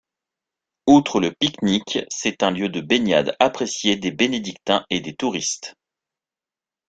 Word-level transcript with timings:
Outre 0.87 1.19
le 1.19 1.31
pique-nique, 1.31 1.99
c'est 2.09 2.41
un 2.41 2.49
lieu 2.49 2.69
de 2.69 2.81
baignade 2.81 3.35
apprécié 3.39 3.97
des 3.97 4.09
Bénédictins 4.09 4.83
et 4.89 4.99
des 4.99 5.15
touristes. 5.15 5.75